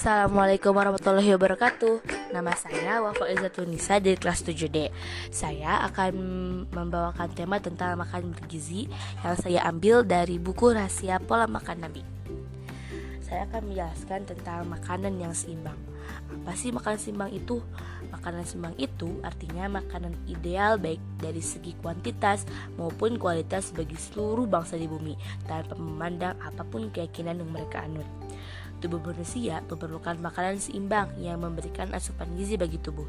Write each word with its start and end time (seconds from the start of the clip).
Assalamualaikum 0.00 0.72
warahmatullahi 0.72 1.28
wabarakatuh. 1.36 2.00
Nama 2.32 2.56
saya 2.56 3.04
Wafa 3.04 3.28
Nisa 3.68 4.00
dari 4.00 4.16
kelas 4.16 4.40
7D 4.48 4.88
Saya 5.28 5.84
akan 5.92 6.12
membawakan 6.72 7.28
tema 7.36 7.60
tentang 7.60 8.00
makan 8.00 8.32
bergizi 8.32 8.88
Yang 9.20 9.44
saya 9.44 9.60
ambil 9.68 10.00
dari 10.00 10.40
buku 10.40 10.72
Rahasia 10.72 11.20
Pola 11.20 11.44
Makan 11.44 11.84
Nabi. 11.84 12.00
Saya 13.20 13.44
akan 13.52 13.60
menjelaskan 13.68 14.20
tentang 14.24 14.72
makanan 14.72 15.20
yang 15.20 15.36
seimbang. 15.36 15.76
Apa 16.32 16.56
sih 16.56 16.72
makanan 16.72 16.96
seimbang 16.96 17.36
itu? 17.36 17.60
Makanan 18.08 18.48
seimbang 18.48 18.72
itu 18.80 19.20
artinya 19.20 19.84
makanan 19.84 20.16
ideal 20.24 20.80
baik 20.80 20.98
dari 21.20 21.44
segi 21.44 21.76
kuantitas 21.76 22.48
maupun 22.80 23.20
kualitas 23.20 23.68
bagi 23.76 24.00
seluruh 24.00 24.48
bangsa 24.48 24.80
di 24.80 24.88
bumi 24.88 25.12
Tanpa 25.44 25.76
memandang 25.76 26.40
apa 26.40 26.64
pun 26.64 26.88
keyakinan 26.88 27.44
yang 27.44 27.52
mereka 27.52 27.84
anut 27.84 28.08
Tubuh 28.80 28.96
manusia 28.96 29.60
memerlukan 29.68 30.16
makanan 30.24 30.56
seimbang 30.56 31.12
yang 31.20 31.36
memberikan 31.44 31.92
asupan 31.92 32.32
gizi 32.32 32.56
bagi 32.56 32.80
tubuh, 32.80 33.04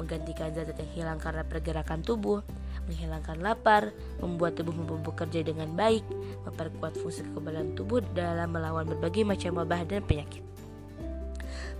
menggantikan 0.00 0.48
zat-zat 0.56 0.80
yang 0.80 0.92
hilang 0.96 1.18
karena 1.20 1.44
pergerakan 1.44 2.00
tubuh, 2.00 2.40
menghilangkan 2.88 3.36
lapar, 3.44 3.92
membuat 4.24 4.56
tubuh 4.56 4.72
mampu 4.72 4.96
bekerja 5.12 5.44
dengan 5.44 5.76
baik, 5.76 6.02
memperkuat 6.48 6.96
fungsi 6.96 7.20
kekebalan 7.28 7.76
tubuh 7.76 8.00
dalam 8.16 8.48
melawan 8.48 8.88
berbagai 8.88 9.28
macam 9.28 9.60
wabah 9.60 9.84
dan 9.84 10.00
penyakit. 10.08 10.40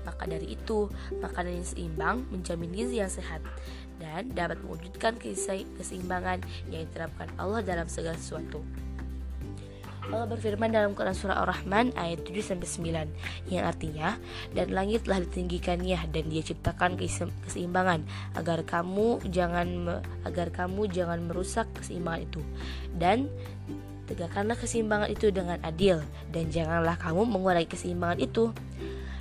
Maka 0.05 0.29
dari 0.29 0.57
itu, 0.57 0.93
makanan 1.25 1.61
yang 1.61 1.69
seimbang 1.69 2.17
menjamin 2.29 2.73
gizi 2.73 3.01
yang 3.01 3.13
sehat 3.13 3.41
dan 4.01 4.33
dapat 4.33 4.61
mewujudkan 4.65 5.17
keseimbangan 5.17 6.41
yang 6.73 6.89
diterapkan 6.89 7.29
Allah 7.37 7.61
dalam 7.61 7.89
segala 7.89 8.17
sesuatu. 8.17 8.65
Allah 10.11 10.27
berfirman 10.27 10.75
dalam 10.75 10.99
Quran 10.99 11.15
surah 11.15 11.39
Ar-Rahman 11.47 11.95
ayat 11.95 12.27
7 12.27 12.59
9 12.59 13.47
yang 13.47 13.63
artinya 13.63 14.19
dan 14.51 14.75
langit 14.75 15.07
telah 15.07 15.23
ditinggikannya 15.23 16.03
dan 16.11 16.25
dia 16.27 16.43
ciptakan 16.43 16.99
keseimbangan 17.47 18.03
agar 18.35 18.67
kamu 18.67 19.23
jangan 19.31 20.03
agar 20.27 20.51
kamu 20.51 20.91
jangan 20.91 21.23
merusak 21.23 21.71
keseimbangan 21.79 22.27
itu. 22.27 22.43
Dan 22.91 23.31
tegakkanlah 24.11 24.59
keseimbangan 24.59 25.15
itu 25.15 25.31
dengan 25.31 25.63
adil 25.63 26.03
dan 26.35 26.51
janganlah 26.51 26.99
kamu 26.99 27.31
mengurangi 27.31 27.71
keseimbangan 27.71 28.19
itu 28.19 28.51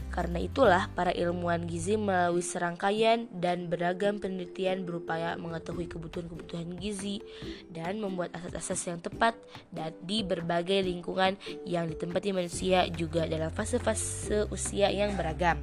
karena 0.10 0.42
itulah, 0.42 0.90
para 0.98 1.14
ilmuwan 1.14 1.70
gizi 1.70 1.96
melalui 1.96 2.42
serangkaian 2.42 3.30
dan 3.30 3.70
beragam 3.70 4.18
penelitian 4.18 4.84
berupaya 4.84 5.38
mengetahui 5.38 5.86
kebutuhan-kebutuhan 5.86 6.76
gizi 6.82 7.22
dan 7.70 8.02
membuat 8.02 8.34
asas-asas 8.34 8.82
yang 8.90 9.00
tepat 9.00 9.38
dan 9.70 9.94
di 10.04 10.26
berbagai 10.26 10.82
lingkungan 10.82 11.38
yang 11.64 11.86
ditempati 11.88 12.34
manusia 12.34 12.90
juga 12.90 13.30
dalam 13.30 13.54
fase-fase 13.54 14.50
usia 14.50 14.90
yang 14.90 15.14
beragam. 15.14 15.62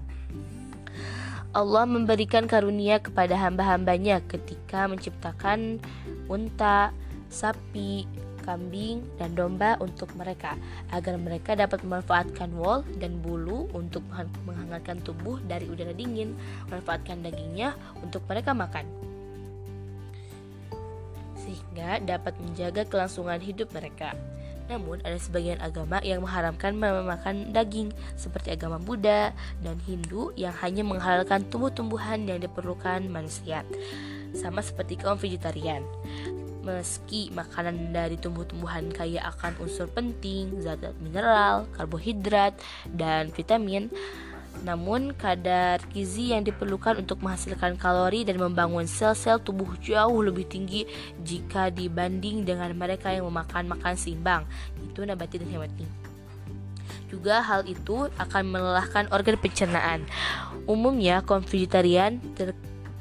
Allah 1.56 1.88
memberikan 1.88 2.44
karunia 2.44 3.00
kepada 3.00 3.32
hamba-hambanya 3.32 4.20
ketika 4.28 4.84
menciptakan 4.84 5.80
unta, 6.28 6.92
sapi, 7.32 8.04
kambing, 8.46 9.02
dan 9.18 9.34
domba 9.34 9.74
untuk 9.82 10.14
mereka 10.14 10.54
agar 10.94 11.18
mereka 11.18 11.58
dapat 11.58 11.82
memanfaatkan 11.82 12.54
wol 12.54 12.86
dan 13.02 13.18
bulu 13.18 13.66
untuk 13.74 14.06
menghangatkan 14.46 15.02
tubuh 15.02 15.42
dari 15.44 15.66
udara 15.66 15.90
dingin, 15.90 16.38
memanfaatkan 16.70 17.26
dagingnya 17.26 17.74
untuk 18.00 18.22
mereka 18.30 18.54
makan 18.54 18.86
sehingga 21.46 22.02
dapat 22.02 22.34
menjaga 22.42 22.82
kelangsungan 22.90 23.38
hidup 23.38 23.70
mereka. 23.70 24.18
Namun, 24.66 24.98
ada 25.06 25.14
sebagian 25.14 25.62
agama 25.62 26.02
yang 26.02 26.26
mengharamkan 26.26 26.74
memakan 26.74 27.54
daging, 27.54 27.94
seperti 28.18 28.58
agama 28.58 28.82
Buddha 28.82 29.30
dan 29.62 29.78
Hindu 29.86 30.34
yang 30.34 30.50
hanya 30.58 30.82
menghalalkan 30.82 31.46
tumbuh-tumbuhan 31.46 32.26
yang 32.26 32.42
diperlukan 32.42 33.06
manusia, 33.06 33.62
sama 34.34 34.66
seperti 34.66 34.98
kaum 34.98 35.14
vegetarian. 35.22 35.86
Meski 36.66 37.30
makanan 37.30 37.94
dari 37.94 38.18
tumbuh-tumbuhan 38.18 38.90
kaya 38.90 39.22
akan 39.30 39.54
unsur 39.62 39.86
penting, 39.86 40.58
zat-zat 40.58 40.98
mineral, 40.98 41.70
karbohidrat, 41.78 42.58
dan 42.90 43.30
vitamin, 43.30 43.86
namun 44.66 45.14
kadar 45.14 45.78
gizi 45.94 46.34
yang 46.34 46.42
diperlukan 46.42 46.98
untuk 46.98 47.22
menghasilkan 47.22 47.78
kalori 47.78 48.26
dan 48.26 48.42
membangun 48.42 48.90
sel-sel 48.90 49.38
tubuh 49.38 49.78
jauh 49.78 50.18
lebih 50.26 50.42
tinggi 50.50 50.90
jika 51.22 51.70
dibanding 51.70 52.42
dengan 52.42 52.74
mereka 52.74 53.14
yang 53.14 53.30
memakan 53.30 53.70
makan 53.70 53.94
seimbang, 53.94 54.42
itu 54.82 55.06
nabati 55.06 55.38
dan 55.38 55.50
hewani. 55.54 55.86
Juga 57.06 57.46
hal 57.46 57.62
itu 57.70 58.10
akan 58.18 58.42
melelahkan 58.50 59.06
organ 59.14 59.38
pencernaan. 59.38 60.02
Umumnya 60.66 61.22
kaum 61.22 61.46
vegetarian 61.46 62.18
ter 62.34 62.50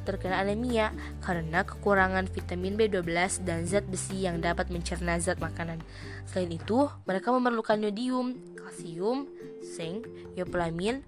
terkena 0.05 0.39
anemia 0.39 0.93
karena 1.25 1.65
kekurangan 1.65 2.29
vitamin 2.29 2.77
B12 2.77 3.41
dan 3.41 3.65
zat 3.65 3.89
besi 3.89 4.23
yang 4.23 4.39
dapat 4.39 4.69
mencerna 4.69 5.17
zat 5.17 5.41
makanan. 5.41 5.81
Selain 6.29 6.53
itu, 6.53 6.85
mereka 7.09 7.33
memerlukan 7.33 7.81
yodium, 7.81 8.37
kalsium, 8.55 9.25
zinc, 9.65 10.05
iopolamin, 10.37 11.01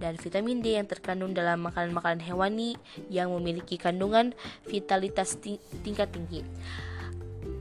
dan 0.00 0.16
vitamin 0.16 0.64
D 0.64 0.80
yang 0.80 0.88
terkandung 0.88 1.36
dalam 1.36 1.60
makanan-makanan 1.68 2.24
hewani 2.24 2.80
yang 3.12 3.28
memiliki 3.36 3.76
kandungan 3.76 4.32
vitalitas 4.64 5.36
tingkat 5.84 6.08
tinggi. 6.10 6.40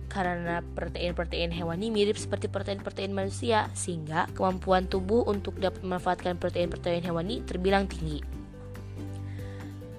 Karena 0.10 0.66
protein-protein 0.74 1.54
hewani 1.54 1.94
mirip 1.94 2.18
seperti 2.18 2.50
protein-protein 2.50 3.14
manusia, 3.14 3.70
sehingga 3.78 4.26
kemampuan 4.34 4.90
tubuh 4.90 5.22
untuk 5.28 5.62
dapat 5.62 5.86
memanfaatkan 5.86 6.42
protein-protein 6.42 7.06
hewani 7.06 7.46
terbilang 7.46 7.86
tinggi. 7.86 8.39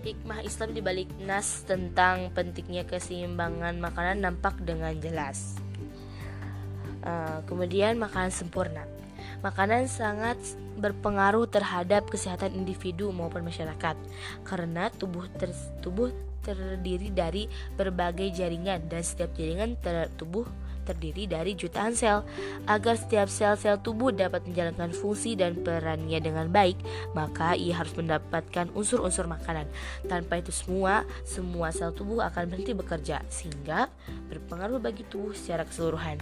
Hikmah 0.01 0.41
Islam 0.41 0.73
di 0.73 0.81
balik 0.81 1.13
nas 1.21 1.61
tentang 1.69 2.33
pentingnya 2.33 2.89
keseimbangan 2.89 3.77
makanan 3.77 4.25
nampak 4.25 4.57
dengan 4.65 4.97
jelas. 4.97 5.61
Uh, 7.05 7.45
kemudian 7.45 8.01
makanan 8.01 8.33
sempurna. 8.33 8.89
Makanan 9.45 9.89
sangat 9.89 10.37
berpengaruh 10.81 11.49
terhadap 11.49 12.09
kesehatan 12.09 12.57
individu 12.57 13.13
maupun 13.13 13.45
masyarakat 13.45 13.97
karena 14.45 14.89
tubuh 14.97 15.29
ter 15.37 15.53
tubuh 15.85 16.09
terdiri 16.41 17.13
dari 17.13 17.45
berbagai 17.77 18.33
jaringan 18.33 18.89
dan 18.89 19.05
setiap 19.05 19.37
jaringan 19.37 19.77
ter 19.81 20.09
tubuh 20.17 20.49
terdiri 20.91 21.31
dari 21.31 21.55
jutaan 21.55 21.95
sel. 21.95 22.27
Agar 22.67 22.99
setiap 22.99 23.31
sel-sel 23.31 23.79
tubuh 23.79 24.11
dapat 24.11 24.43
menjalankan 24.51 24.91
fungsi 24.91 25.39
dan 25.39 25.55
perannya 25.63 26.19
dengan 26.19 26.51
baik, 26.51 26.77
maka 27.15 27.55
ia 27.55 27.79
harus 27.79 27.95
mendapatkan 27.95 28.75
unsur-unsur 28.75 29.31
makanan. 29.31 29.71
Tanpa 30.11 30.43
itu 30.43 30.51
semua, 30.51 31.07
semua 31.23 31.71
sel 31.71 31.95
tubuh 31.95 32.19
akan 32.27 32.51
berhenti 32.51 32.75
bekerja 32.75 33.23
sehingga 33.31 33.87
berpengaruh 34.27 34.83
bagi 34.83 35.07
tubuh 35.07 35.33
secara 35.33 35.63
keseluruhan. 35.63 36.19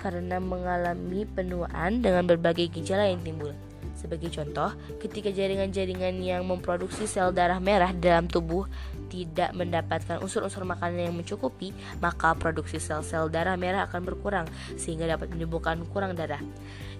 Karena 0.00 0.36
mengalami 0.36 1.24
penuaan 1.24 2.04
dengan 2.04 2.28
berbagai 2.28 2.68
gejala 2.72 3.08
yang 3.08 3.24
timbul. 3.24 3.52
Sebagai 3.94 4.28
contoh, 4.34 4.74
ketika 5.00 5.30
jaringan-jaringan 5.30 6.18
yang 6.20 6.42
memproduksi 6.44 7.08
sel 7.08 7.30
darah 7.32 7.62
merah 7.62 7.94
dalam 7.94 8.28
tubuh 8.28 8.68
tidak 9.08 9.54
mendapatkan 9.54 10.18
unsur-unsur 10.18 10.66
makanan 10.66 11.08
yang 11.08 11.16
mencukupi, 11.16 11.70
maka 12.02 12.34
produksi 12.34 12.82
sel-sel 12.82 13.30
darah 13.30 13.54
merah 13.54 13.86
akan 13.86 14.02
berkurang 14.02 14.46
sehingga 14.74 15.06
dapat 15.06 15.30
menimbulkan 15.30 15.86
kurang 15.94 16.18
darah 16.18 16.42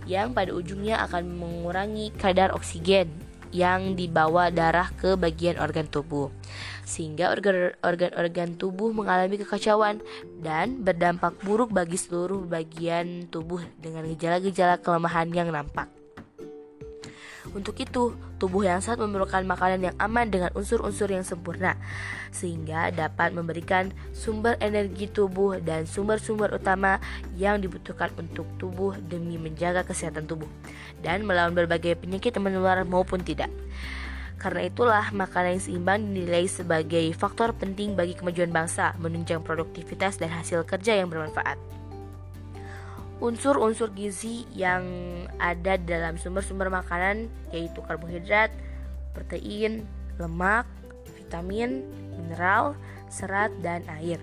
yang 0.07 0.37
pada 0.37 0.53
ujungnya 0.53 1.01
akan 1.11 1.27
mengurangi 1.35 2.13
kadar 2.15 2.53
oksigen 2.55 3.11
yang 3.55 3.95
dibawa 3.95 4.51
darah 4.51 4.91
ke 4.99 5.15
bagian 5.15 5.57
organ 5.63 5.87
tubuh 5.87 6.29
sehingga 6.85 7.33
organ-organ 7.81 8.61
tubuh 8.61 8.93
mengalami 8.93 9.41
kekacauan 9.41 10.05
dan 10.45 10.85
berdampak 10.85 11.33
buruk 11.41 11.73
bagi 11.73 11.97
seluruh 11.97 12.45
bagian 12.45 13.25
tubuh 13.33 13.63
dengan 13.81 14.05
gejala-gejala 14.05 14.77
kelemahan 14.85 15.33
yang 15.33 15.49
nampak. 15.49 16.04
Untuk 17.55 17.79
itu, 17.79 18.19
tubuh 18.43 18.67
yang 18.67 18.83
sehat 18.83 18.99
memerlukan 18.99 19.47
makanan 19.47 19.87
yang 19.87 19.97
aman 20.03 20.27
dengan 20.27 20.51
unsur-unsur 20.59 21.07
yang 21.07 21.23
sempurna, 21.23 21.79
sehingga 22.35 22.91
dapat 22.91 23.31
memberikan 23.31 23.95
sumber 24.11 24.59
energi 24.59 25.07
tubuh 25.07 25.63
dan 25.63 25.87
sumber-sumber 25.87 26.51
utama 26.51 26.99
yang 27.39 27.63
dibutuhkan 27.63 28.11
untuk 28.19 28.45
tubuh 28.59 28.99
demi 28.99 29.39
menjaga 29.39 29.87
kesehatan 29.87 30.27
tubuh 30.27 30.51
dan 31.07 31.23
melawan 31.23 31.55
berbagai 31.55 31.95
penyakit 31.95 32.35
menular 32.43 32.83
maupun 32.83 33.23
tidak. 33.23 33.49
Karena 34.35 34.67
itulah, 34.67 35.15
makanan 35.15 35.57
yang 35.57 35.63
seimbang 35.63 35.99
dinilai 36.03 36.51
sebagai 36.51 37.07
faktor 37.15 37.55
penting 37.55 37.95
bagi 37.95 38.19
kemajuan 38.19 38.51
bangsa, 38.51 38.99
menunjang 38.99 39.47
produktivitas 39.47 40.19
dan 40.19 40.35
hasil 40.35 40.67
kerja 40.67 40.99
yang 40.99 41.07
bermanfaat 41.07 41.57
unsur-unsur 43.23 43.95
gizi 43.95 44.47
yang 44.55 44.83
ada 45.39 45.79
dalam 45.79 46.19
sumber-sumber 46.19 46.71
makanan 46.71 47.31
yaitu 47.55 47.79
karbohidrat, 47.87 48.51
protein, 49.15 49.87
lemak, 50.19 50.67
vitamin, 51.15 51.87
mineral, 52.15 52.75
serat, 53.11 53.55
dan 53.63 53.87
air. 53.87 54.19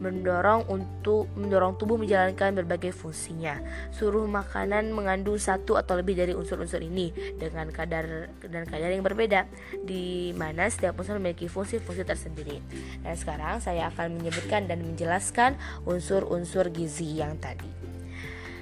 mendorong 0.00 0.64
untuk 0.72 1.28
mendorong 1.36 1.76
tubuh 1.76 2.00
menjalankan 2.00 2.56
berbagai 2.56 2.96
fungsinya. 2.96 3.60
Seluruh 3.92 4.24
makanan 4.24 4.96
mengandung 4.96 5.36
satu 5.36 5.76
atau 5.76 6.00
lebih 6.00 6.16
dari 6.16 6.32
unsur-unsur 6.32 6.80
ini 6.80 7.12
dengan 7.36 7.68
kadar 7.68 8.32
dan 8.40 8.64
kadar 8.64 8.88
yang 8.88 9.04
berbeda, 9.04 9.44
di 9.84 10.32
mana 10.32 10.66
setiap 10.72 10.96
unsur 10.96 11.20
memiliki 11.20 11.46
fungsi-fungsi 11.46 12.02
tersendiri. 12.08 12.64
Dan 13.04 13.14
sekarang 13.14 13.60
saya 13.60 13.92
akan 13.92 14.16
menyebutkan 14.16 14.64
dan 14.64 14.80
menjelaskan 14.80 15.60
unsur-unsur 15.84 16.72
gizi 16.72 17.20
yang 17.20 17.36
tadi. 17.36 17.68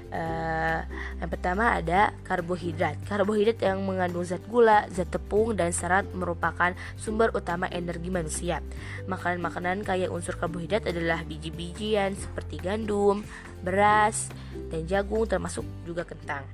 Uh, 0.08 0.80
yang 1.20 1.28
pertama 1.28 1.76
ada 1.76 2.16
karbohidrat. 2.24 2.96
Karbohidrat 3.04 3.60
yang 3.60 3.84
mengandung 3.84 4.24
zat 4.24 4.40
gula, 4.48 4.88
zat 4.88 5.12
tepung, 5.12 5.52
dan 5.52 5.68
serat 5.68 6.08
merupakan 6.16 6.72
sumber 6.96 7.28
utama 7.36 7.68
energi 7.68 8.08
manusia. 8.08 8.64
Makanan-makanan 9.04 9.84
kaya 9.84 10.08
unsur 10.08 10.40
karbohidrat 10.40 10.88
adalah 10.88 11.20
biji-bijian 11.28 12.16
seperti 12.16 12.56
gandum, 12.56 13.20
beras, 13.60 14.32
dan 14.72 14.88
jagung 14.88 15.28
termasuk 15.28 15.64
juga 15.84 16.08
kentang. 16.08 16.44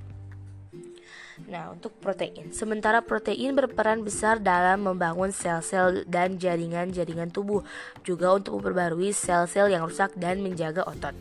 Nah, 1.50 1.74
untuk 1.74 1.94
protein. 1.98 2.54
Sementara 2.54 3.02
protein 3.02 3.58
berperan 3.58 4.06
besar 4.06 4.38
dalam 4.38 4.86
membangun 4.86 5.34
sel-sel 5.34 6.06
dan 6.06 6.38
jaringan-jaringan 6.38 7.34
tubuh, 7.34 7.66
juga 8.06 8.34
untuk 8.34 8.58
memperbarui 8.62 9.10
sel-sel 9.10 9.70
yang 9.70 9.82
rusak 9.82 10.14
dan 10.14 10.42
menjaga 10.42 10.86
otot 10.86 11.14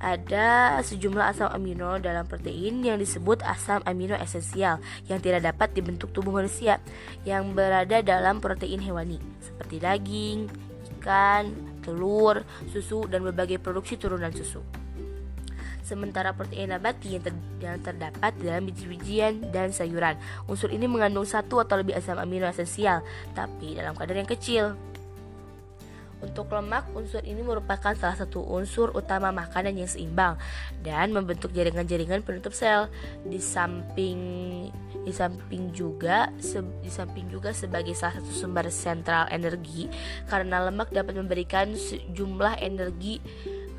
ada 0.00 0.80
sejumlah 0.80 1.36
asam 1.36 1.52
amino 1.52 2.00
dalam 2.00 2.24
protein 2.24 2.80
yang 2.80 2.96
disebut 2.96 3.44
asam 3.44 3.84
amino 3.84 4.16
esensial 4.16 4.80
yang 5.12 5.20
tidak 5.20 5.44
dapat 5.44 5.76
dibentuk 5.76 6.08
tubuh 6.16 6.32
manusia 6.32 6.80
yang 7.28 7.52
berada 7.52 8.00
dalam 8.00 8.40
protein 8.40 8.80
hewani 8.80 9.20
seperti 9.44 9.76
daging, 9.76 10.48
ikan, 10.98 11.52
telur, 11.84 12.48
susu, 12.72 13.04
dan 13.12 13.20
berbagai 13.24 13.60
produksi 13.60 14.00
turunan 14.00 14.32
susu. 14.32 14.64
Sementara 15.84 16.30
protein 16.32 16.70
nabati 16.70 17.18
yang, 17.18 17.24
ter 17.24 17.34
yang 17.58 17.76
terdapat 17.82 18.32
dalam 18.38 18.68
biji-bijian 18.68 19.50
dan 19.50 19.74
sayuran. 19.74 20.14
Unsur 20.46 20.70
ini 20.70 20.86
mengandung 20.86 21.26
satu 21.26 21.58
atau 21.58 21.80
lebih 21.80 21.98
asam 21.98 22.14
amino 22.16 22.46
esensial, 22.46 23.02
tapi 23.36 23.74
dalam 23.74 23.98
kadar 23.98 24.16
yang 24.16 24.28
kecil. 24.28 24.89
Untuk 26.20 26.52
lemak, 26.52 26.92
unsur 26.92 27.24
ini 27.24 27.40
merupakan 27.40 27.96
salah 27.96 28.16
satu 28.16 28.44
unsur 28.44 28.92
utama 28.92 29.32
makanan 29.32 29.80
yang 29.80 29.88
seimbang 29.88 30.36
dan 30.84 31.16
membentuk 31.16 31.48
jaringan-jaringan 31.56 32.20
penutup 32.20 32.52
sel. 32.52 32.92
Di 33.24 33.40
samping 33.40 34.18
di 35.00 35.12
samping 35.16 35.72
juga 35.72 36.28
se, 36.36 36.60
di 36.84 36.92
samping 36.92 37.32
juga 37.32 37.56
sebagai 37.56 37.96
salah 37.96 38.20
satu 38.20 38.32
sumber 38.32 38.68
sentral 38.68 39.32
energi 39.32 39.88
karena 40.28 40.68
lemak 40.68 40.92
dapat 40.92 41.16
memberikan 41.16 41.72
sejumlah 41.72 42.60
energi 42.60 43.24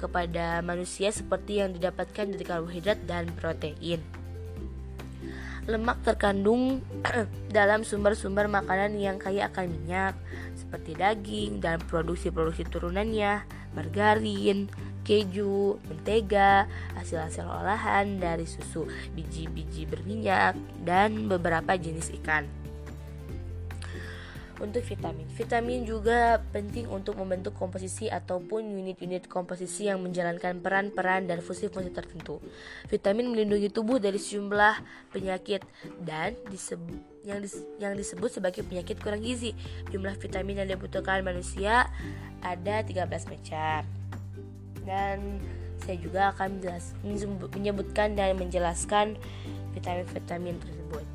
kepada 0.01 0.65
manusia 0.65 1.13
seperti 1.13 1.61
yang 1.61 1.77
didapatkan 1.77 2.25
dari 2.25 2.41
karbohidrat 2.41 3.05
dan 3.05 3.29
protein. 3.37 4.20
Lemak 5.69 6.01
terkandung 6.01 6.81
dalam 7.57 7.85
sumber-sumber 7.85 8.49
makanan 8.49 8.97
yang 8.97 9.21
kaya 9.21 9.49
akan 9.49 9.69
minyak, 9.69 10.17
seperti 10.57 10.97
daging 10.97 11.61
dan 11.61 11.77
produksi-produksi 11.85 12.65
turunannya, 12.65 13.45
margarin, 13.77 14.71
keju, 15.05 15.77
mentega, 15.89 16.65
hasil-hasil 16.97 17.45
olahan 17.45 18.17
dari 18.17 18.45
susu, 18.45 18.89
biji-biji 19.13 19.89
berminyak, 19.89 20.57
dan 20.81 21.29
beberapa 21.29 21.77
jenis 21.77 22.13
ikan 22.21 22.60
untuk 24.61 24.85
vitamin. 24.85 25.25
Vitamin 25.33 25.81
juga 25.83 26.37
penting 26.53 26.85
untuk 26.87 27.17
membentuk 27.17 27.57
komposisi 27.57 28.07
ataupun 28.07 28.61
unit-unit 28.61 29.25
komposisi 29.25 29.89
yang 29.89 29.99
menjalankan 30.05 30.61
peran-peran 30.61 31.25
dan 31.25 31.41
fungsi-fungsi 31.41 31.89
tertentu. 31.89 32.37
Vitamin 32.87 33.33
melindungi 33.33 33.73
tubuh 33.73 33.97
dari 33.97 34.21
sejumlah 34.21 35.09
penyakit 35.09 35.65
dan 36.05 36.37
disebut 36.47 37.01
yang, 37.25 37.41
dis, 37.41 37.57
yang 37.81 37.93
disebut 37.97 38.29
sebagai 38.29 38.61
penyakit 38.61 39.01
kurang 39.01 39.25
gizi. 39.25 39.57
Jumlah 39.89 40.15
vitamin 40.21 40.65
yang 40.65 40.77
dibutuhkan 40.77 41.25
manusia 41.25 41.89
ada 42.45 42.85
13 42.85 43.09
macam. 43.33 43.81
Dan 44.85 45.41
saya 45.81 45.97
juga 45.97 46.33
akan 46.33 46.61
menyebutkan 47.57 48.13
dan 48.13 48.37
menjelaskan 48.37 49.17
vitamin-vitamin 49.73 50.57
tersebut 50.61 51.05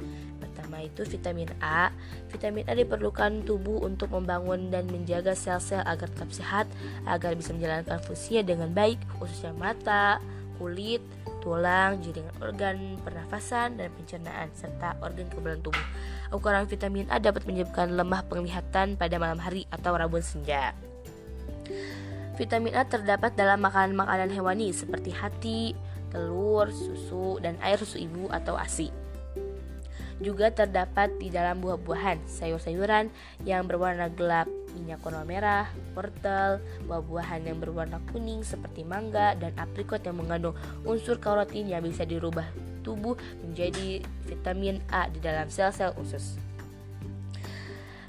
pertama 0.66 0.82
itu 0.82 1.06
vitamin 1.06 1.46
A. 1.62 1.94
Vitamin 2.34 2.66
A 2.66 2.74
diperlukan 2.74 3.46
tubuh 3.46 3.86
untuk 3.86 4.10
membangun 4.10 4.66
dan 4.74 4.90
menjaga 4.90 5.38
sel-sel 5.38 5.78
agar 5.86 6.10
tetap 6.10 6.34
sehat, 6.34 6.66
agar 7.06 7.38
bisa 7.38 7.54
menjalankan 7.54 8.02
fungsinya 8.02 8.42
dengan 8.42 8.74
baik, 8.74 8.98
khususnya 9.22 9.54
mata, 9.54 10.18
kulit, 10.58 10.98
tulang, 11.38 12.02
jaringan 12.02 12.34
organ 12.42 12.98
pernafasan 13.06 13.78
dan 13.78 13.94
pencernaan 13.94 14.50
serta 14.58 14.98
organ 14.98 15.30
kekebalan 15.30 15.62
tubuh. 15.62 15.86
Ukuran 16.34 16.66
vitamin 16.66 17.06
A 17.14 17.22
dapat 17.22 17.46
menyebabkan 17.46 17.94
lemah 17.94 18.26
penglihatan 18.26 18.98
pada 18.98 19.22
malam 19.22 19.38
hari 19.38 19.70
atau 19.70 19.94
rabun 19.94 20.18
senja. 20.18 20.74
Vitamin 22.34 22.74
A 22.74 22.82
terdapat 22.82 23.38
dalam 23.38 23.62
makanan-makanan 23.62 24.34
hewani 24.34 24.74
seperti 24.74 25.14
hati, 25.14 25.78
telur, 26.10 26.74
susu, 26.74 27.38
dan 27.38 27.54
air 27.62 27.78
susu 27.78 28.02
ibu 28.02 28.26
atau 28.34 28.58
ASI 28.58 29.06
juga 30.20 30.48
terdapat 30.48 31.12
di 31.20 31.28
dalam 31.28 31.60
buah-buahan, 31.60 32.24
sayur-sayuran 32.24 33.12
yang 33.44 33.68
berwarna 33.68 34.08
gelap, 34.08 34.48
minyak 34.72 35.00
warna 35.04 35.24
merah, 35.28 35.66
wortel, 35.92 36.60
buah-buahan 36.88 37.44
yang 37.44 37.60
berwarna 37.60 38.00
kuning 38.12 38.40
seperti 38.40 38.84
mangga 38.84 39.36
dan 39.36 39.52
aprikot 39.60 40.00
yang 40.04 40.16
mengandung 40.16 40.56
unsur 40.88 41.20
karotin 41.20 41.68
yang 41.68 41.84
bisa 41.84 42.08
dirubah 42.08 42.48
tubuh 42.86 43.18
menjadi 43.42 43.98
vitamin 44.30 44.78
A 44.94 45.10
di 45.10 45.18
dalam 45.18 45.50
sel-sel 45.50 45.90
usus. 45.98 46.38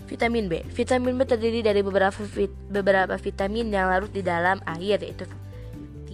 Vitamin 0.07 0.47
B. 0.47 0.63
Vitamin 0.71 1.19
B 1.19 1.27
terdiri 1.27 1.59
dari 1.59 1.83
beberapa 1.83 2.15
vit 2.23 2.53
beberapa 2.71 3.19
vitamin 3.19 3.67
yang 3.67 3.91
larut 3.91 4.07
di 4.07 4.23
dalam 4.23 4.63
air 4.63 5.03
yaitu 5.03 5.27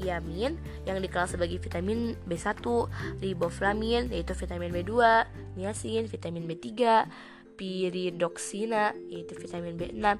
tiamin 0.03 0.59
yang 0.83 0.99
dikenal 0.99 1.31
sebagai 1.31 1.55
vitamin 1.63 2.19
B1, 2.27 2.59
riboflamin 3.23 4.11
yaitu 4.11 4.35
vitamin 4.35 4.75
B2, 4.75 4.91
niacin, 5.55 6.11
vitamin 6.11 6.43
B3, 6.43 6.67
piridoksina 7.55 8.91
yaitu 9.07 9.39
vitamin 9.39 9.79
B6 9.79 10.19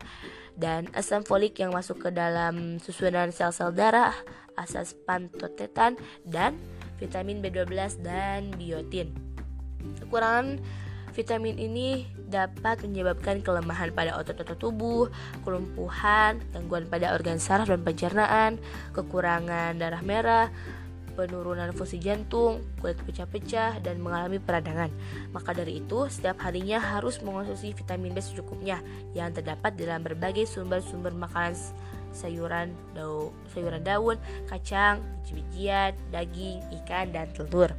dan 0.56 0.88
asam 0.95 1.27
folik 1.27 1.59
yang 1.59 1.75
masuk 1.75 2.07
ke 2.07 2.09
dalam 2.15 2.80
susunan 2.80 3.35
sel-sel 3.35 3.75
darah, 3.75 4.15
asas 4.56 4.95
pantotetan 5.03 6.00
dan 6.24 6.56
vitamin 7.01 7.41
B12 7.44 7.99
dan 8.06 8.54
biotin. 8.56 9.11
Kekurangan 9.99 10.61
Vitamin 11.13 11.61
ini 11.61 12.09
dapat 12.25 12.81
menyebabkan 12.81 13.45
kelemahan 13.45 13.93
pada 13.93 14.17
otot-otot 14.17 14.57
tubuh, 14.57 15.13
kelumpuhan, 15.45 16.41
gangguan 16.49 16.89
pada 16.89 17.13
organ 17.13 17.37
saraf 17.37 17.69
dan 17.69 17.85
pencernaan, 17.85 18.57
kekurangan 18.97 19.77
darah 19.77 20.01
merah, 20.01 20.49
penurunan 21.13 21.69
fungsi 21.77 22.01
jantung, 22.01 22.65
kulit 22.81 22.97
pecah-pecah, 23.05 23.77
dan 23.85 24.01
mengalami 24.01 24.41
peradangan. 24.41 24.89
Maka 25.29 25.53
dari 25.53 25.85
itu, 25.85 26.09
setiap 26.09 26.41
harinya 26.41 26.81
harus 26.81 27.21
mengonsumsi 27.21 27.77
vitamin 27.77 28.17
B 28.17 28.19
secukupnya 28.19 28.81
yang 29.13 29.29
terdapat 29.29 29.77
dalam 29.77 30.01
berbagai 30.01 30.49
sumber-sumber 30.49 31.13
makanan 31.13 31.53
sayuran, 32.13 32.73
daun, 32.93 33.33
sayuran 33.53 33.81
daun, 33.81 34.17
kacang, 34.45 35.01
biji-bijian, 35.25 35.97
daging, 36.13 36.61
ikan, 36.81 37.09
dan 37.09 37.29
telur. 37.33 37.73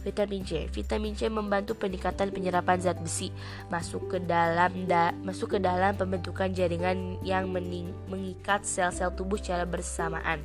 Vitamin 0.00 0.42
C. 0.48 0.64
Vitamin 0.72 1.12
C 1.12 1.28
membantu 1.28 1.76
peningkatan 1.76 2.32
penyerapan 2.32 2.80
zat 2.80 2.96
besi 3.00 3.28
masuk 3.68 4.16
ke 4.16 4.18
dalam 4.24 4.88
da, 4.88 5.12
masuk 5.20 5.56
ke 5.56 5.58
dalam 5.60 5.92
pembentukan 5.96 6.48
jaringan 6.52 7.20
yang 7.20 7.52
mening, 7.52 7.92
mengikat 8.08 8.64
sel-sel 8.64 9.12
tubuh 9.12 9.36
secara 9.36 9.68
bersamaan 9.68 10.40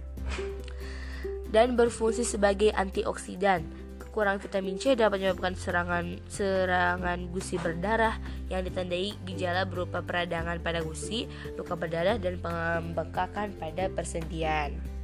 dan 1.56 1.80
berfungsi 1.80 2.28
sebagai 2.28 2.76
antioksidan. 2.76 3.64
Kekurangan 4.02 4.40
vitamin 4.40 4.80
C 4.80 4.96
dapat 4.96 5.20
menyebabkan 5.20 5.60
serangan 5.60 6.20
serangan 6.32 7.20
gusi 7.32 7.60
berdarah 7.60 8.16
yang 8.48 8.64
ditandai 8.64 9.16
gejala 9.28 9.68
berupa 9.68 10.00
peradangan 10.00 10.60
pada 10.64 10.80
gusi, 10.84 11.28
luka 11.60 11.76
berdarah 11.76 12.16
dan 12.16 12.40
pembengkakan 12.40 13.56
pada 13.60 13.92
persendian. 13.92 14.95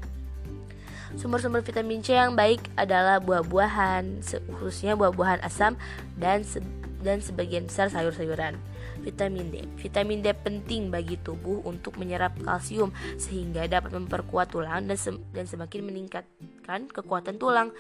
Sumber-sumber 1.20 1.62
vitamin 1.62 2.00
C 2.00 2.16
yang 2.16 2.34
baik 2.34 2.64
adalah 2.80 3.20
buah-buahan, 3.20 4.24
khususnya 4.60 4.96
buah-buahan 4.96 5.44
asam 5.44 5.76
dan 6.16 6.46
se 6.46 6.64
dan 7.02 7.18
sebagian 7.18 7.66
besar 7.66 7.90
sayur-sayuran. 7.90 8.62
Vitamin 9.02 9.50
D. 9.50 9.66
Vitamin 9.82 10.22
D 10.22 10.30
penting 10.38 10.94
bagi 10.94 11.18
tubuh 11.18 11.66
untuk 11.66 11.98
menyerap 11.98 12.38
kalsium 12.46 12.94
sehingga 13.18 13.66
dapat 13.66 13.98
memperkuat 13.98 14.54
tulang 14.54 14.86
dan, 14.86 14.98
se 14.98 15.10
dan 15.34 15.50
semakin 15.50 15.82
meningkatkan 15.82 16.86
kekuatan 16.94 17.42
tulang. 17.42 17.74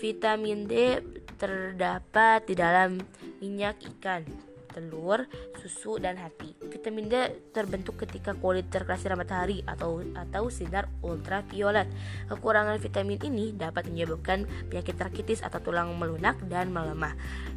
Vitamin 0.00 0.64
D 0.64 1.04
terdapat 1.36 2.48
di 2.48 2.56
dalam 2.56 2.96
minyak 3.44 3.76
ikan, 3.96 4.24
telur, 4.72 5.28
susu, 5.60 6.00
dan 6.00 6.16
hati. 6.16 6.56
Vitamin 6.72 7.06
D 7.12 7.14
terbentuk 7.52 8.00
ketika 8.00 8.32
kulit 8.32 8.72
terkena 8.72 8.98
sinar 8.98 9.20
matahari 9.20 9.60
atau 9.68 10.00
atau 10.16 10.48
sinar 10.48 10.88
ultraviolet. 11.04 11.86
Kekurangan 12.32 12.80
vitamin 12.80 13.20
ini 13.22 13.52
dapat 13.52 13.86
menyebabkan 13.86 14.48
penyakit 14.72 14.96
rakitis 14.96 15.44
atau 15.44 15.60
tulang 15.60 15.92
melunak 15.94 16.40
dan 16.48 16.72
melemah 16.72 17.12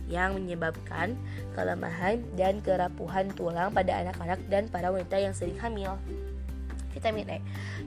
yang 0.05 0.37
menyebabkan 0.37 1.17
kelemahan 1.57 2.21
dan 2.37 2.61
kerapuhan 2.61 3.31
tulang 3.33 3.73
pada 3.73 4.05
anak-anak 4.05 4.39
dan 4.51 4.67
para 4.69 4.93
wanita 4.93 5.17
yang 5.17 5.33
sering 5.33 5.57
hamil. 5.57 5.97
Vitamin 6.95 7.27
E. 7.27 7.39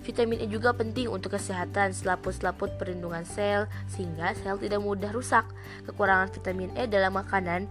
Vitamin 0.04 0.44
E 0.44 0.46
juga 0.52 0.76
penting 0.76 1.08
untuk 1.08 1.40
kesehatan 1.40 1.96
selaput-selaput 1.96 2.76
perlindungan 2.76 3.24
sel 3.24 3.64
sehingga 3.88 4.36
sel 4.36 4.60
tidak 4.60 4.84
mudah 4.84 5.08
rusak. 5.10 5.48
Kekurangan 5.88 6.28
vitamin 6.28 6.68
E 6.76 6.84
dalam 6.84 7.16
makanan 7.16 7.64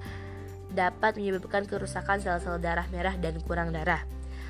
dapat 0.74 1.16
menyebabkan 1.16 1.68
kerusakan 1.68 2.20
sel-sel 2.20 2.60
darah 2.60 2.88
merah 2.92 3.16
dan 3.20 3.40
kurang 3.44 3.72
darah. 3.72 4.04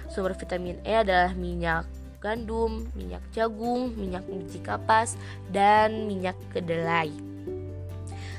Sumber 0.07 0.33
vitamin 0.33 0.79
E 0.87 1.03
adalah 1.03 1.35
minyak 1.35 1.85
gandum, 2.23 2.89
minyak 2.97 3.21
jagung, 3.35 3.93
minyak 3.93 4.25
biji 4.25 4.59
kapas, 4.63 5.19
dan 5.53 6.09
minyak 6.09 6.35
kedelai. 6.55 7.11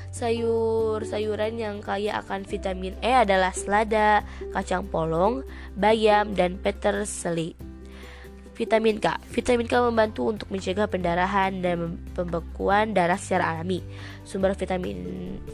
Sayur-sayuran 0.09 1.61
yang 1.61 1.77
kaya 1.85 2.17
akan 2.25 2.43
vitamin 2.43 2.97
E 2.99 3.13
adalah 3.13 3.53
selada, 3.53 4.25
kacang 4.51 4.89
polong, 4.89 5.45
bayam, 5.77 6.33
dan 6.33 6.57
peterseli. 6.57 7.68
Vitamin 8.59 8.99
K. 8.99 9.15
Vitamin 9.31 9.71
K 9.71 9.79
membantu 9.87 10.27
untuk 10.27 10.51
mencegah 10.51 10.91
pendarahan 10.91 11.63
dan 11.63 11.95
pembekuan 12.11 12.91
darah 12.91 13.15
secara 13.15 13.55
alami. 13.55 13.79
Sumber 14.27 14.51
vitamin 14.51 14.99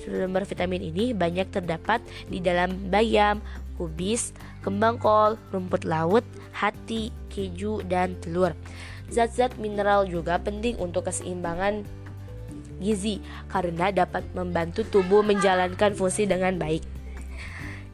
sumber 0.01 0.41
vitamin 0.41 0.81
ini 0.81 1.13
banyak 1.13 1.53
terdapat 1.53 2.01
di 2.25 2.41
dalam 2.41 2.89
bayam, 2.89 3.45
kubis, 3.77 4.33
kembang 4.65 4.97
kol, 4.97 5.37
rumput 5.53 5.85
laut, 5.85 6.25
hati, 6.49 7.13
keju, 7.29 7.85
dan 7.85 8.17
telur. 8.25 8.57
Zat-zat 9.13 9.53
mineral 9.61 10.09
juga 10.09 10.41
penting 10.41 10.81
untuk 10.81 11.05
keseimbangan 11.05 11.85
gizi 12.81 13.21
karena 13.53 13.93
dapat 13.93 14.25
membantu 14.33 14.81
tubuh 14.81 15.21
menjalankan 15.21 15.93
fungsi 15.93 16.25
dengan 16.25 16.57
baik. 16.57 16.94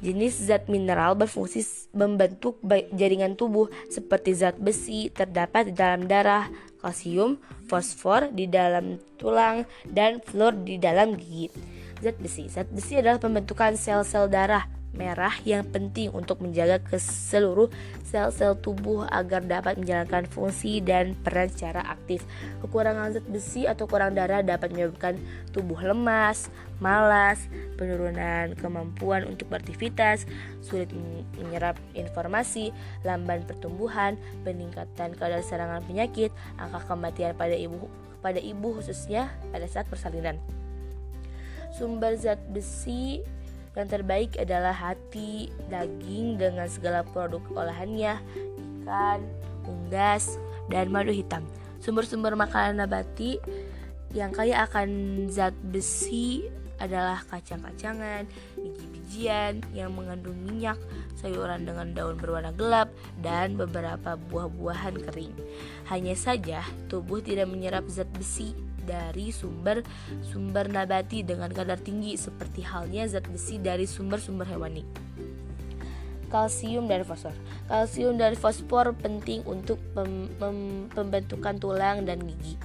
Jenis 0.01 0.41
zat 0.49 0.65
mineral 0.65 1.13
berfungsi 1.13 1.61
membentuk 1.93 2.57
jaringan 2.97 3.37
tubuh 3.37 3.69
seperti 3.85 4.33
zat 4.33 4.57
besi 4.57 5.13
terdapat 5.13 5.69
di 5.69 5.73
dalam 5.77 6.09
darah, 6.09 6.49
kalsium, 6.81 7.37
fosfor 7.69 8.33
di 8.33 8.49
dalam 8.49 8.97
tulang, 9.21 9.69
dan 9.85 10.17
fluor 10.25 10.57
di 10.57 10.81
dalam 10.81 11.13
gigi. 11.13 11.53
Zat 12.01 12.17
besi. 12.17 12.49
Zat 12.49 12.65
besi 12.73 12.97
adalah 12.97 13.21
pembentukan 13.21 13.77
sel-sel 13.77 14.25
darah 14.25 14.80
merah 14.91 15.31
yang 15.47 15.63
penting 15.63 16.11
untuk 16.11 16.43
menjaga 16.43 16.83
ke 16.83 16.99
seluruh 16.99 17.71
sel-sel 18.03 18.59
tubuh 18.59 19.07
agar 19.07 19.39
dapat 19.39 19.79
menjalankan 19.79 20.27
fungsi 20.27 20.83
dan 20.83 21.15
peran 21.15 21.47
secara 21.47 21.79
aktif. 21.87 22.27
Kekurangan 22.59 23.15
zat 23.15 23.25
besi 23.31 23.63
atau 23.63 23.87
kurang 23.87 24.19
darah 24.19 24.43
dapat 24.43 24.75
menyebabkan 24.75 25.15
tubuh 25.55 25.79
lemas, 25.79 26.51
malas, 26.83 27.47
penurunan 27.79 28.51
kemampuan 28.59 29.23
untuk 29.31 29.47
beraktivitas, 29.47 30.27
sulit 30.59 30.91
menyerap 31.39 31.79
informasi, 31.95 32.75
lamban 33.07 33.47
pertumbuhan, 33.47 34.19
peningkatan 34.43 35.15
kadar 35.15 35.39
serangan 35.39 35.79
penyakit, 35.87 36.35
angka 36.59 36.83
kematian 36.91 37.31
pada 37.39 37.55
ibu 37.55 37.87
pada 38.21 38.37
ibu 38.37 38.77
khususnya 38.77 39.33
pada 39.49 39.65
saat 39.65 39.89
persalinan. 39.89 40.37
Sumber 41.71 42.13
zat 42.19 42.37
besi 42.51 43.23
yang 43.75 43.87
terbaik 43.87 44.35
adalah 44.35 44.75
hati, 44.75 45.47
daging 45.71 46.35
dengan 46.35 46.67
segala 46.67 47.07
produk 47.07 47.39
olahannya, 47.55 48.19
ikan, 48.83 49.23
unggas, 49.63 50.35
dan 50.67 50.91
madu 50.91 51.15
hitam. 51.15 51.47
Sumber-sumber 51.79 52.35
makanan 52.35 52.83
nabati 52.83 53.39
yang 54.11 54.35
kaya 54.35 54.67
akan 54.67 54.89
zat 55.31 55.55
besi 55.71 56.43
adalah 56.81 57.21
kacang-kacangan, 57.29 58.25
biji-bijian 58.57 59.61
yang 59.71 59.93
mengandung 59.93 60.35
minyak, 60.41 60.81
sayuran 61.13 61.63
dengan 61.63 61.93
daun 61.93 62.17
berwarna 62.17 62.49
gelap, 62.57 62.89
dan 63.21 63.53
beberapa 63.53 64.17
buah-buahan 64.17 64.97
kering. 65.05 65.35
Hanya 65.93 66.17
saja, 66.17 66.65
tubuh 66.89 67.21
tidak 67.21 67.47
menyerap 67.53 67.85
zat 67.85 68.09
besi 68.17 68.57
dari 68.83 69.29
sumber 69.29 69.85
sumber 70.25 70.67
nabati 70.67 71.21
dengan 71.21 71.49
kadar 71.53 71.77
tinggi 71.77 72.17
seperti 72.17 72.65
halnya 72.65 73.05
zat 73.07 73.27
besi 73.29 73.57
dari 73.61 73.85
sumber-sumber 73.85 74.47
hewani. 74.49 74.83
Kalsium 76.31 76.87
dan 76.87 77.03
fosfor. 77.03 77.35
Kalsium 77.67 78.15
dan 78.15 78.39
fosfor 78.39 78.95
penting 78.95 79.43
untuk 79.43 79.77
pem, 79.91 80.31
pembentukan 80.95 81.59
tulang 81.59 82.07
dan 82.07 82.23
gigi. 82.23 82.55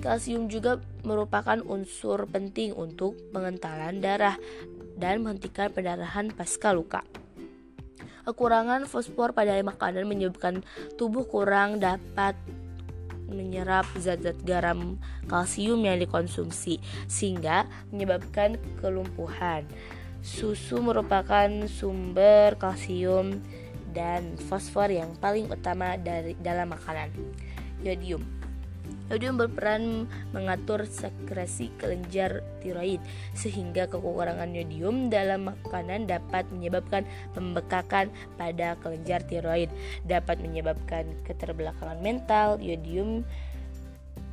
Kalsium 0.00 0.48
juga 0.48 0.80
merupakan 1.04 1.60
unsur 1.60 2.24
penting 2.32 2.72
untuk 2.72 3.12
pengentalan 3.30 4.00
darah 4.00 4.40
dan 4.96 5.20
menghentikan 5.20 5.68
pendarahan 5.68 6.32
pasca 6.32 6.72
luka. 6.72 7.04
Kekurangan 8.24 8.88
fosfor 8.88 9.36
pada 9.36 9.52
makanan 9.60 10.08
menyebabkan 10.08 10.64
tubuh 10.96 11.28
kurang 11.28 11.76
dapat 11.80 12.36
menyerap 13.30 13.86
zat-zat 13.96 14.36
garam 14.42 14.98
kalsium 15.30 15.80
yang 15.86 16.02
dikonsumsi 16.02 16.82
sehingga 17.06 17.70
menyebabkan 17.94 18.58
kelumpuhan. 18.82 19.64
Susu 20.20 20.84
merupakan 20.84 21.48
sumber 21.70 22.58
kalsium 22.60 23.40
dan 23.96 24.36
fosfor 24.50 24.92
yang 24.92 25.16
paling 25.16 25.48
utama 25.48 25.96
dari 25.96 26.36
dalam 26.38 26.74
makanan. 26.74 27.08
Yodium 27.80 28.39
Yodium 29.10 29.42
berperan 29.42 30.06
mengatur 30.30 30.86
sekresi 30.86 31.74
kelenjar 31.82 32.46
tiroid 32.62 33.02
sehingga 33.34 33.90
kekurangan 33.90 34.54
yodium 34.54 35.10
dalam 35.10 35.50
makanan 35.50 36.06
dapat 36.06 36.46
menyebabkan 36.54 37.02
pembekakan 37.34 38.06
pada 38.38 38.78
kelenjar 38.78 39.26
tiroid, 39.26 39.66
dapat 40.06 40.38
menyebabkan 40.38 41.10
keterbelakangan 41.26 41.98
mental. 41.98 42.62
Yodium 42.62 43.26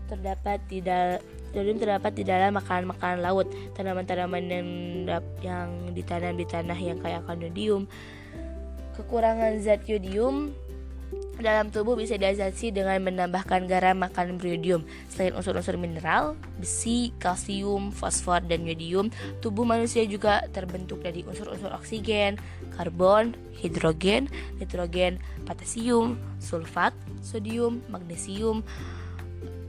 terdapat 0.08 0.62
tidak 0.70 1.26
Yodium 1.56 1.80
terdapat 1.80 2.12
di 2.12 2.28
dalam 2.28 2.60
makanan-makanan 2.60 3.24
laut, 3.24 3.48
tanaman-tanaman 3.80 4.44
yang, 4.52 4.70
yang 5.40 5.70
ditanam 5.96 6.36
di 6.36 6.44
tanah 6.44 6.76
yang 6.76 7.00
kaya 7.00 7.24
akan 7.24 7.48
yodium. 7.48 7.82
Kekurangan 9.00 9.58
zat 9.64 9.88
yodium 9.88 10.52
dalam 11.42 11.70
tubuh 11.70 11.94
bisa 11.94 12.18
diatasi 12.18 12.74
dengan 12.74 13.02
menambahkan 13.02 13.70
garam 13.70 14.02
makanan 14.02 14.42
beriodium. 14.42 14.86
Selain 15.10 15.34
unsur-unsur 15.38 15.78
mineral, 15.78 16.34
besi, 16.58 17.14
kalsium, 17.22 17.94
fosfor, 17.94 18.42
dan 18.46 18.66
yodium, 18.66 19.14
tubuh 19.40 19.64
manusia 19.64 20.04
juga 20.06 20.46
terbentuk 20.52 21.02
dari 21.06 21.22
unsur-unsur 21.24 21.70
oksigen, 21.74 22.42
karbon, 22.74 23.38
hidrogen, 23.58 24.30
nitrogen, 24.58 25.22
potasium, 25.46 26.18
sulfat, 26.42 26.94
sodium, 27.22 27.82
magnesium, 27.90 28.66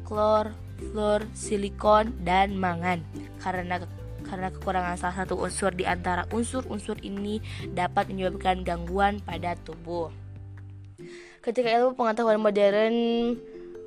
klor, 0.04 0.52
fluor, 0.78 1.24
silikon, 1.36 2.12
dan 2.24 2.56
mangan. 2.56 3.04
Karena 3.40 3.82
karena 4.28 4.52
kekurangan 4.52 5.00
salah 5.00 5.24
satu 5.24 5.40
unsur 5.40 5.72
di 5.72 5.88
antara 5.88 6.28
unsur-unsur 6.28 7.00
ini 7.00 7.40
dapat 7.72 8.12
menyebabkan 8.12 8.60
gangguan 8.60 9.24
pada 9.24 9.56
tubuh. 9.64 10.12
Ketika 11.48 11.72
ilmu 11.80 11.96
pengetahuan 11.96 12.36
modern 12.36 12.96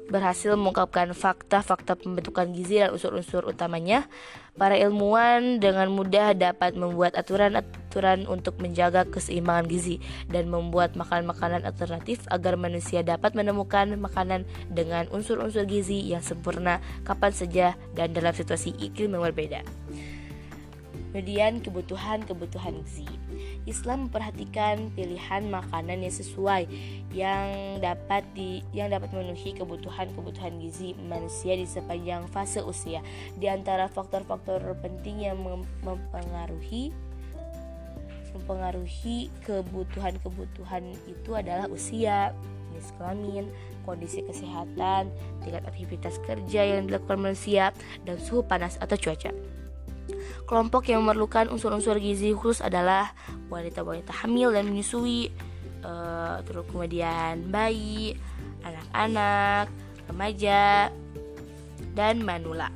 berhasil 0.10 0.58
mengungkapkan 0.58 1.13
fakta-fakta 1.13 1.94
pembentukan 1.94 2.50
gizi 2.58 2.82
dan 2.82 2.89
unsur-unsur 2.89 3.46
utamanya, 3.46 4.10
para 4.58 4.74
ilmuwan 4.82 5.62
dengan 5.62 5.94
mudah 5.94 6.34
dapat 6.34 6.74
membuat 6.74 7.13
aturan-aturan 7.13 8.25
untuk 8.25 8.58
menjaga 8.58 9.06
keseimbangan 9.06 9.70
gizi 9.70 10.01
dan 10.34 10.50
membuat 10.50 10.98
makanan-makanan 10.98 11.62
alternatif 11.62 12.25
agar 12.34 12.58
manusia 12.58 13.06
dapat 13.06 13.38
menemukan 13.38 13.94
makanan 13.94 14.41
dengan 14.74 15.06
unsur-unsur 15.13 15.70
gizi 15.70 16.01
yang 16.01 16.25
sempurna 16.25 16.82
kapan 17.06 17.30
saja 17.30 17.68
dan 17.94 18.10
dalam 18.10 18.34
situasi 18.34 18.74
iklim 18.82 19.13
yang 19.13 19.30
berbeda. 19.30 19.62
Kemudian 21.13 21.62
kebutuhan-kebutuhan 21.62 22.82
gizi. 22.89 23.06
Islam 23.70 24.10
memperhatikan 24.10 24.89
pilihan 24.98 25.46
makanan 25.50 26.01
yang 26.01 26.13
sesuai 26.13 26.65
yang 27.13 27.77
dapat 27.77 28.25
di 28.34 28.65
yang 28.74 28.89
dapat 28.89 29.13
memenuhi 29.13 29.53
kebutuhan-kebutuhan 29.53 30.58
gizi 30.58 30.98
manusia 31.06 31.53
di 31.53 31.70
sepanjang 31.70 32.25
fase 32.32 32.65
usia. 32.65 33.06
Di 33.38 33.46
antara 33.46 33.86
faktor-faktor 33.86 34.65
penting 34.82 35.30
yang 35.30 35.38
mempengaruhi 35.86 36.89
mempengaruhi 38.32 39.27
kebutuhan-kebutuhan 39.44 40.96
itu 41.03 41.32
adalah 41.36 41.68
usia, 41.68 42.32
jenis 42.72 42.96
kelamin, 42.96 43.46
kondisi 43.84 44.24
kesehatan, 44.24 45.12
tingkat 45.44 45.63
aktivitas 45.68 46.15
kerja 46.24 46.62
yang 46.63 46.88
dilakukan 46.88 47.20
manusia, 47.20 47.75
dan 48.08 48.18
suhu 48.18 48.41
panas 48.48 48.80
atau 48.80 48.96
cuaca. 48.96 49.36
Kelompok 50.46 50.88
yang 50.91 51.03
memerlukan 51.06 51.48
unsur-unsur 51.51 51.98
gizi 51.98 52.36
khusus 52.36 52.63
adalah 52.63 53.12
wanita-wanita 53.48 54.12
hamil 54.25 54.51
dan 54.51 54.68
menyusui, 54.68 55.32
uh, 55.84 56.39
terus 56.44 56.68
kemudian 56.70 57.48
bayi, 57.50 58.20
anak-anak, 58.62 59.72
remaja, 60.12 60.91
dan 61.96 62.24
manula. 62.24 62.70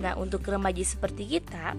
Nah, 0.00 0.12
untuk 0.20 0.44
remaja 0.44 0.84
seperti 0.84 1.40
kita 1.40 1.72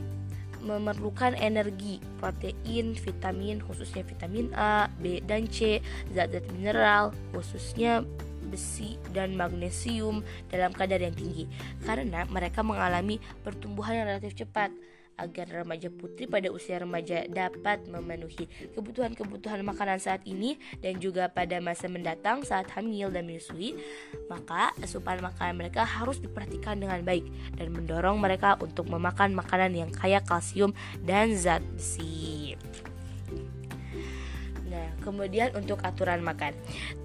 memerlukan 0.67 1.37
energi, 1.37 2.01
protein, 2.19 2.97
vitamin, 2.97 3.61
khususnya 3.63 4.03
vitamin 4.03 4.51
A, 4.57 4.91
B, 4.99 5.23
dan 5.23 5.47
C, 5.47 5.79
zat-zat 6.11 6.43
mineral, 6.51 7.13
khususnya 7.31 8.03
besi 8.47 8.95
dan 9.11 9.35
magnesium 9.35 10.23
dalam 10.49 10.71
kadar 10.71 11.03
yang 11.03 11.13
tinggi 11.13 11.45
karena 11.83 12.23
mereka 12.31 12.63
mengalami 12.63 13.19
pertumbuhan 13.43 14.03
yang 14.03 14.07
relatif 14.07 14.33
cepat 14.33 14.71
agar 15.17 15.49
remaja 15.65 15.89
putri 15.89 16.29
pada 16.29 16.53
usia 16.53 16.77
remaja 16.77 17.25
dapat 17.25 17.83
memenuhi 17.89 18.45
kebutuhan-kebutuhan 18.77 19.65
makanan 19.65 19.97
saat 19.97 20.21
ini 20.29 20.61
dan 20.79 21.01
juga 21.01 21.27
pada 21.27 21.57
masa 21.57 21.89
mendatang 21.89 22.45
saat 22.45 22.69
hamil 22.77 23.09
dan 23.09 23.25
menyusui, 23.25 23.75
maka 24.29 24.71
asupan 24.79 25.19
makanan 25.19 25.57
mereka 25.57 25.81
harus 25.83 26.21
diperhatikan 26.21 26.77
dengan 26.77 27.01
baik 27.01 27.25
dan 27.57 27.73
mendorong 27.73 28.21
mereka 28.21 28.55
untuk 28.61 28.85
memakan 28.87 29.33
makanan 29.33 29.73
yang 29.73 29.89
kaya 29.89 30.21
kalsium 30.21 30.71
dan 31.01 31.33
zat 31.33 31.65
besi. 31.73 32.53
Kemudian 35.07 35.55
untuk 35.55 35.79
aturan 35.87 36.19
makan 36.19 36.51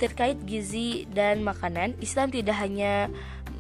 Terkait 0.03 0.35
gizi 0.43 1.07
dan 1.15 1.47
makanan 1.47 1.95
Islam 2.03 2.35
tidak 2.35 2.59
hanya 2.59 3.07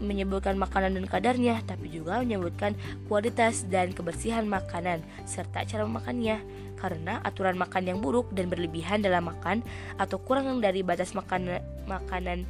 menyebutkan 0.03 0.59
makanan 0.59 0.99
dan 0.99 1.07
kadarnya 1.07 1.63
Tapi 1.63 1.87
juga 1.95 2.19
menyebutkan 2.19 2.75
kualitas 3.07 3.63
dan 3.71 3.95
kebersihan 3.95 4.43
makanan 4.51 4.99
Serta 5.31 5.63
cara 5.63 5.87
memakannya 5.87 6.43
Karena 6.75 7.23
aturan 7.23 7.55
makan 7.55 7.87
yang 7.87 7.99
buruk 8.03 8.35
dan 8.35 8.51
berlebihan 8.51 8.99
dalam 8.99 9.31
makan 9.31 9.63
Atau 9.95 10.19
kurang 10.19 10.59
dari 10.59 10.83
batas 10.83 11.15
makan 11.15 11.63
makanan 11.87 12.43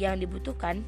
yang 0.00 0.16
dibutuhkan 0.16 0.80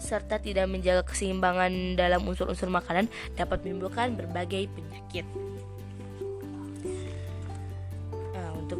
serta 0.00 0.40
tidak 0.40 0.66
menjaga 0.66 1.04
keseimbangan 1.04 1.94
dalam 1.94 2.24
unsur-unsur 2.24 2.72
makanan 2.72 3.06
dapat 3.36 3.60
menimbulkan 3.62 4.16
berbagai 4.16 4.72
penyakit. 4.72 5.28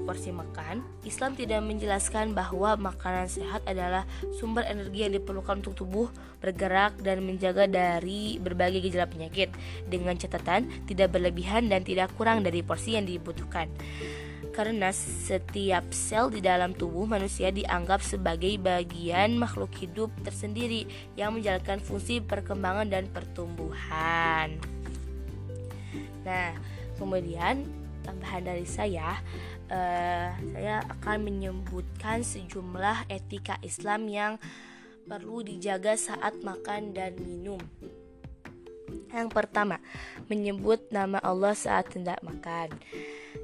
Porsi 0.03 0.33
makan, 0.35 0.83
Islam 1.05 1.37
tidak 1.37 1.61
menjelaskan 1.63 2.33
bahwa 2.33 2.77
makanan 2.77 3.29
sehat 3.29 3.63
adalah 3.69 4.09
sumber 4.37 4.65
energi 4.67 5.05
yang 5.07 5.15
diperlukan 5.15 5.61
untuk 5.61 5.77
tubuh 5.77 6.09
bergerak 6.41 6.97
dan 7.05 7.21
menjaga 7.23 7.69
dari 7.69 8.41
berbagai 8.41 8.81
gejala 8.81 9.07
penyakit 9.07 9.53
dengan 9.87 10.17
catatan 10.17 10.67
tidak 10.89 11.13
berlebihan 11.13 11.69
dan 11.69 11.85
tidak 11.85 12.11
kurang 12.17 12.41
dari 12.41 12.65
porsi 12.65 12.97
yang 12.97 13.05
dibutuhkan. 13.05 13.69
Karena 14.51 14.91
setiap 14.91 15.95
sel 15.95 16.27
di 16.33 16.43
dalam 16.43 16.75
tubuh 16.75 17.07
manusia 17.07 17.55
dianggap 17.55 18.03
sebagai 18.03 18.59
bagian 18.59 19.39
makhluk 19.39 19.71
hidup 19.79 20.11
tersendiri 20.27 20.91
yang 21.15 21.39
menjalankan 21.39 21.79
fungsi 21.79 22.19
perkembangan 22.19 22.91
dan 22.91 23.07
pertumbuhan. 23.09 24.59
Nah, 26.27 26.53
kemudian 26.99 27.65
tambahan 28.03 28.43
dari 28.43 28.67
saya 28.67 29.21
uh, 29.71 30.29
saya 30.35 30.83
akan 30.99 31.25
menyebutkan 31.25 32.27
sejumlah 32.27 33.09
etika 33.09 33.57
Islam 33.63 34.11
yang 34.11 34.33
perlu 35.07 35.43
dijaga 35.47 35.97
saat 35.97 36.39
makan 36.45 36.93
dan 36.93 37.17
minum. 37.23 37.59
Yang 39.11 39.31
pertama, 39.35 39.83
menyebut 40.31 40.91
nama 40.95 41.19
Allah 41.23 41.55
saat 41.55 41.91
hendak 41.95 42.23
makan. 42.23 42.71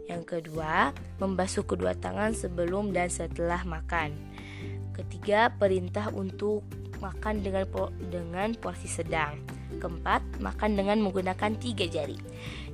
Yang 0.06 0.22
kedua, 0.38 0.94
membasuh 1.18 1.66
kedua 1.66 1.98
tangan 1.98 2.34
sebelum 2.34 2.94
dan 2.94 3.10
setelah 3.10 3.66
makan. 3.66 4.14
Ketiga, 4.94 5.50
perintah 5.50 6.10
untuk 6.14 6.62
makan 7.02 7.42
dengan 7.42 7.66
dengan 8.10 8.54
porsi 8.54 8.86
sedang. 8.86 9.42
Keempat, 9.82 10.40
makan 10.40 10.78
dengan 10.78 11.02
menggunakan 11.02 11.58
tiga 11.58 11.84
jari. 11.90 12.16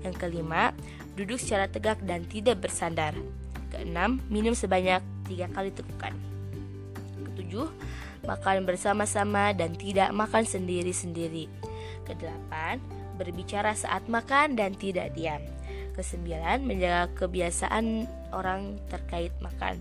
Yang 0.05 0.15
kelima, 0.21 0.77
duduk 1.17 1.41
secara 1.41 1.67
tegak 1.73 1.99
dan 2.05 2.29
tidak 2.29 2.61
bersandar. 2.63 3.17
Keenam, 3.73 4.21
minum 4.29 4.53
sebanyak 4.53 5.01
tiga 5.25 5.49
kali 5.49 5.73
tegukan. 5.73 6.13
Ketujuh, 7.33 7.73
makan 8.29 8.69
bersama-sama 8.69 9.57
dan 9.57 9.73
tidak 9.73 10.13
makan 10.13 10.45
sendiri-sendiri. 10.45 11.49
Kedelapan, 12.05 12.77
berbicara 13.17 13.73
saat 13.73 14.05
makan 14.13 14.61
dan 14.61 14.77
tidak 14.77 15.17
diam. 15.17 15.41
Kesembilan, 15.97 16.61
menjaga 16.69 17.09
kebiasaan 17.17 18.05
orang 18.37 18.77
terkait 18.93 19.33
makan. 19.41 19.81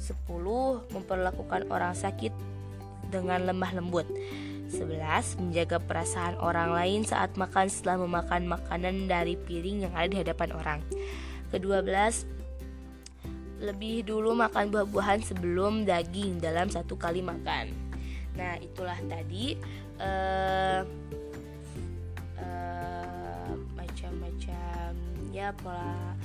Sepuluh, 0.00 0.80
memperlakukan 0.96 1.68
orang 1.68 1.92
sakit 1.92 2.32
dengan 3.12 3.44
lemah 3.44 3.76
lembut. 3.76 4.08
11. 4.70 5.42
Menjaga 5.42 5.82
perasaan 5.82 6.38
orang 6.38 6.70
lain 6.70 7.00
saat 7.02 7.34
makan 7.34 7.66
setelah 7.66 8.06
memakan 8.06 8.46
makanan 8.46 9.10
dari 9.10 9.34
piring 9.34 9.90
yang 9.90 9.94
ada 9.98 10.08
di 10.08 10.18
hadapan 10.22 10.50
orang. 10.54 10.80
Kedua 11.50 11.82
belas, 11.82 12.22
lebih 13.60 14.08
dulu 14.08 14.32
makan 14.32 14.72
buah-buahan 14.72 15.20
sebelum 15.20 15.84
daging 15.84 16.40
dalam 16.40 16.72
satu 16.72 16.96
kali 16.96 17.20
makan. 17.20 17.70
Nah, 18.34 18.56
itulah 18.56 18.96
tadi 19.04 19.60
uh, 20.00 20.80
uh, 22.40 23.52
macam-macam 23.76 24.90
ya 25.30 25.52
pola 25.52 26.16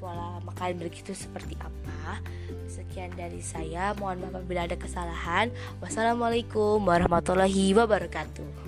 pola 0.00 0.40
makan 0.42 0.80
begitu 0.80 1.12
seperti 1.12 1.58
apa. 1.60 2.24
Sekian 2.70 3.12
dari 3.12 3.44
saya. 3.44 3.92
Mohon 3.98 4.32
maaf 4.32 4.44
bila 4.48 4.64
ada 4.64 4.78
kesalahan. 4.78 5.52
Wassalamualaikum 5.84 6.80
warahmatullahi 6.80 7.76
wabarakatuh. 7.76 8.67